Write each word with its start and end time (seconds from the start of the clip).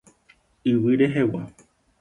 Yvy 0.71 0.93
rehegua. 1.03 1.43